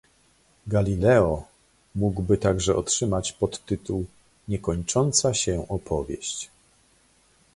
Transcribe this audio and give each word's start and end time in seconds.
Galileo 0.67 1.45
mógłby 1.95 2.37
także 2.37 2.75
otrzymać 2.75 3.31
podtytuł 3.33 4.05
"Niekończąca 4.47 5.33
się 5.33 5.67
opowieść" 5.67 6.49